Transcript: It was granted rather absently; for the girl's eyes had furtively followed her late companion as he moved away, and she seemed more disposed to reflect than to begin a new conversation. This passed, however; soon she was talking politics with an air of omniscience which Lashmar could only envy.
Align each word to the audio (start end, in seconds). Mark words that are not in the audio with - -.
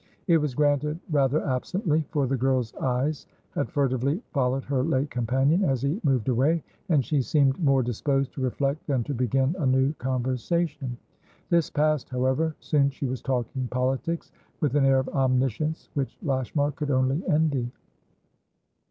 It 0.25 0.37
was 0.39 0.55
granted 0.55 0.99
rather 1.11 1.45
absently; 1.45 2.03
for 2.09 2.25
the 2.25 2.35
girl's 2.35 2.73
eyes 2.77 3.27
had 3.51 3.69
furtively 3.69 4.19
followed 4.33 4.63
her 4.63 4.81
late 4.81 5.11
companion 5.11 5.63
as 5.63 5.83
he 5.83 5.99
moved 6.03 6.27
away, 6.27 6.63
and 6.89 7.05
she 7.05 7.21
seemed 7.21 7.63
more 7.63 7.83
disposed 7.83 8.33
to 8.33 8.41
reflect 8.41 8.87
than 8.87 9.03
to 9.03 9.13
begin 9.13 9.55
a 9.59 9.65
new 9.67 9.93
conversation. 9.99 10.97
This 11.51 11.69
passed, 11.69 12.09
however; 12.09 12.55
soon 12.61 12.89
she 12.89 13.05
was 13.05 13.21
talking 13.21 13.67
politics 13.67 14.31
with 14.59 14.73
an 14.75 14.85
air 14.85 14.97
of 14.97 15.09
omniscience 15.09 15.91
which 15.93 16.17
Lashmar 16.23 16.71
could 16.71 16.89
only 16.89 17.21
envy. 17.27 17.69